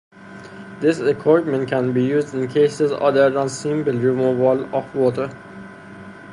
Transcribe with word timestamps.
This 0.79 0.97
equipment 0.99 1.69
can 1.69 1.93
be 1.93 2.03
used 2.03 2.33
in 2.33 2.47
cases 2.47 2.91
other 2.91 3.29
than 3.29 3.47
simple 3.49 3.93
removal 3.93 4.63
of 4.75 4.95
water. 4.95 5.29